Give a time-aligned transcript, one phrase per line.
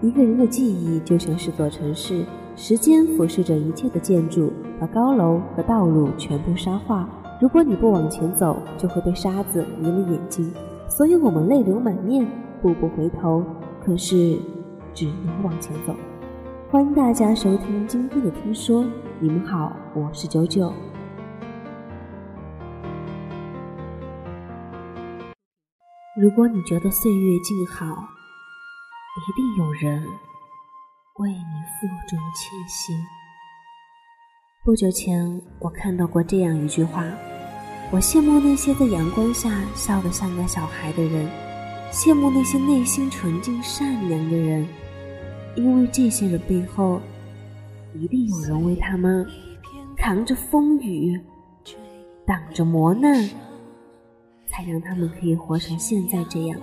[0.00, 2.24] 一个人的记忆就像是座城市，
[2.56, 7.08] 时间俯视着一切的建筑，把高楼和道路全部沙化。
[7.40, 10.52] 如果你不往前走，就会被沙子迷了眼睛。
[10.88, 12.26] 所以我们泪流满面，
[12.60, 13.42] 步步回头，
[13.82, 14.38] 可是
[14.92, 15.94] 只能往前走。
[16.70, 18.84] 欢迎大家收听今天的听说，
[19.20, 20.70] 你们好，我是九九。
[26.20, 27.86] 如果你觉得岁月静好，
[29.16, 30.02] 一定有人
[31.18, 32.96] 为你负重前行。
[34.64, 37.04] 不久前，我看到过这样一句话：
[37.92, 41.30] 我羡慕那些在阳光下笑得像个小孩的人，
[41.92, 44.66] 羡慕那些内心纯净善良的人，
[45.54, 47.00] 因为这些人背后，
[47.94, 49.24] 一定有人为他们
[49.96, 51.16] 扛着风雨，
[52.26, 53.30] 挡着磨难。
[54.46, 56.60] 才让他们可以活成现在这样。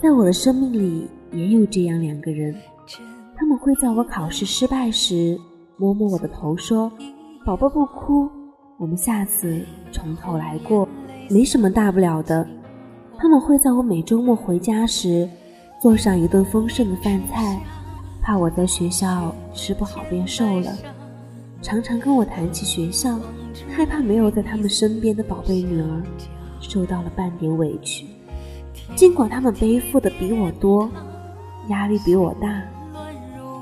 [0.00, 2.54] 在我的生命里，也有这样两个人，
[3.36, 5.36] 他们会在我考试失败时
[5.76, 6.88] 摸摸我的头，说
[7.44, 8.28] ：“宝宝不哭，
[8.78, 10.88] 我们下次从头来过，
[11.28, 12.46] 没什么大不了的。”
[13.18, 15.28] 他们会在我每周末回家时
[15.82, 17.60] 做上一顿丰盛的饭菜，
[18.22, 20.72] 怕我在学校吃不好变瘦了，
[21.60, 23.18] 常常跟我谈起学校。
[23.68, 26.02] 害怕没有在他们身边的宝贝女儿
[26.60, 28.06] 受到了半点委屈，
[28.96, 30.90] 尽管他们背负的比我多，
[31.68, 32.62] 压力比我大，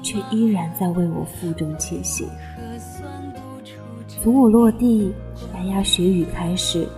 [0.02, 2.28] 却依然在为我负重前行。
[4.08, 5.12] 从我落地
[5.54, 6.88] 牙牙学语开始，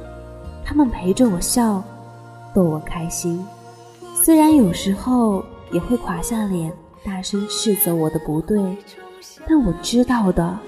[0.65, 1.83] 他们陪着我笑，
[2.55, 3.45] 逗我开心。
[4.15, 6.73] 虽然有时候也会垮下脸，
[7.05, 8.77] 大声斥责我的不对，
[9.49, 10.59] 但我知道的，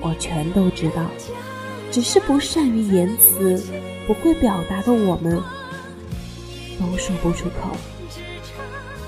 [0.00, 1.04] 我全都知道。
[1.90, 3.62] 只是不善于言辞、
[4.06, 5.38] 不会表达的我们，
[6.90, 7.76] 都说不出口。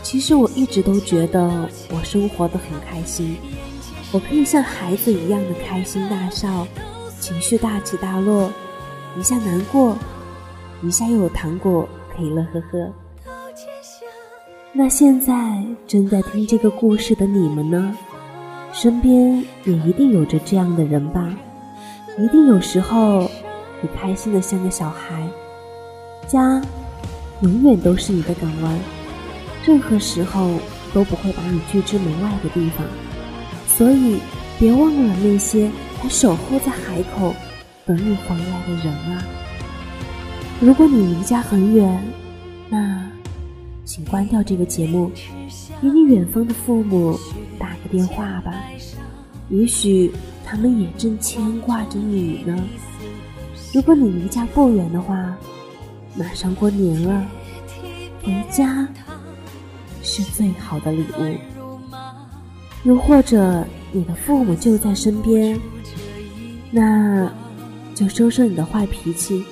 [0.02, 3.36] 其实我一直都觉得我生活的很开心，
[4.12, 6.66] 我可以像孩子一样的开心大笑，
[7.20, 8.50] 情绪大起大落，
[9.18, 9.96] 一下难过，
[10.82, 12.92] 一下又有糖果可以乐呵呵。
[14.72, 17.96] 那现在正在听这个故事的你们呢？
[18.72, 21.34] 身边也一定有着这样的人吧？
[22.18, 23.30] 一定有时候，
[23.80, 25.26] 你开心的像个小孩，
[26.26, 26.60] 家
[27.44, 28.78] 永远都是你的港湾，
[29.66, 30.58] 任何时候
[30.94, 32.86] 都不会把你拒之门外的地方。
[33.68, 34.18] 所以，
[34.58, 37.34] 别忘了那些还守候在海口
[37.84, 39.22] 等你回来的人啊！
[40.58, 42.02] 如果你离家很远，
[42.70, 43.06] 那
[43.84, 45.12] 请关掉这个节目，
[45.82, 47.18] 给你远方的父母
[47.58, 48.52] 打个电话吧，
[49.50, 50.10] 也许。
[50.46, 52.54] 他们也正牵挂着你呢。
[53.72, 55.34] 如果你离家不远的话，
[56.14, 57.26] 马上过年了，
[58.22, 58.86] 回家
[60.02, 61.36] 是最好的礼物。
[62.84, 65.58] 又或者你的父母就在身边，
[66.70, 67.30] 那
[67.94, 69.44] 就收收你的坏脾气，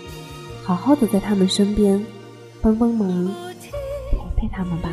[0.62, 2.04] 好好的在他们身边
[2.60, 3.08] 帮帮忙，
[4.10, 4.90] 陪陪他们吧。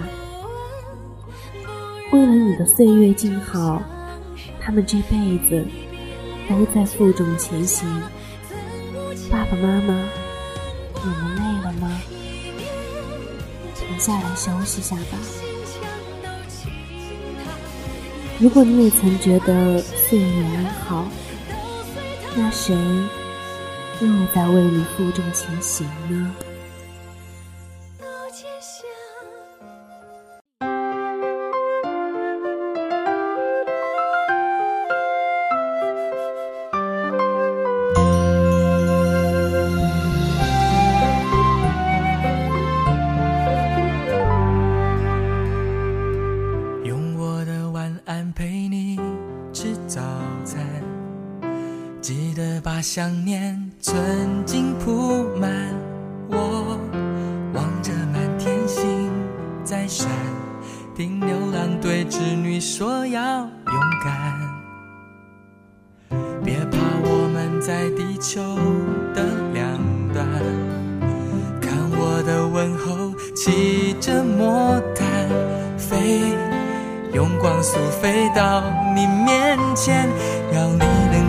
[2.12, 3.82] 为了你的岁月静好，
[4.60, 5.66] 他们这辈子。
[6.50, 7.88] 都在负重前行，
[9.30, 9.94] 爸爸妈妈，
[11.04, 11.49] 你们累？
[14.00, 15.18] 下来休息下吧。
[18.40, 21.06] 如果你也曾觉得岁月安好，
[22.36, 22.74] 那谁
[24.00, 26.34] 又在为你负重前行呢？
[52.82, 53.96] 想念曾
[54.46, 55.52] 经铺满
[56.30, 56.80] 我，
[57.54, 59.12] 望着满天星
[59.64, 60.08] 在闪，
[60.96, 63.50] 听牛郎对织女说要勇
[64.04, 64.40] 敢。
[66.44, 68.42] 别怕，我们在地球
[69.14, 69.24] 的
[69.54, 69.78] 两
[70.14, 70.26] 端，
[71.60, 75.06] 看我的问候，骑着魔毯
[75.78, 76.22] 飞，
[77.14, 78.64] 用光速飞到
[78.96, 80.08] 你面前，
[80.54, 81.29] 要你能。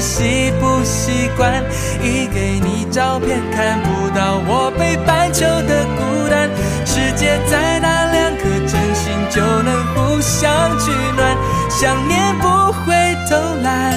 [0.00, 1.62] 习不习惯，
[2.02, 6.48] 一给你照片看不到我北半球的孤单。
[6.86, 11.36] 世界再大，两颗真心就能互相取暖，
[11.68, 13.94] 想念不会偷懒，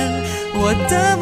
[0.55, 1.12] 我的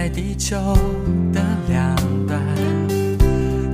[0.00, 0.56] 在地球
[1.30, 1.94] 的两
[2.26, 2.40] 端，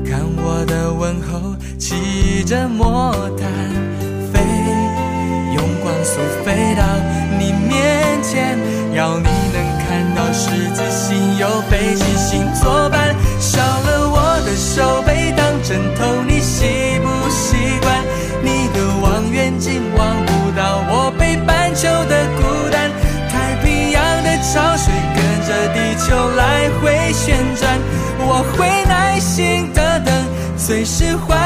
[0.05, 3.49] 看我的问候，骑着魔毯
[4.32, 4.40] 飞，
[5.55, 6.82] 用光速飞到
[7.38, 8.58] 你面前，
[8.93, 13.06] 要你能看到十字星有北极星作伴。
[28.38, 30.12] 我会耐心的等，
[30.59, 31.45] 随时欢